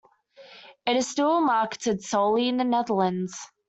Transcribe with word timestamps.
It 0.87 0.95
is 0.95 1.07
still 1.07 1.41
marketed 1.41 2.01
solely 2.03 2.47
in 2.49 2.57
the 2.57 2.63
Netherlands. 2.63 3.37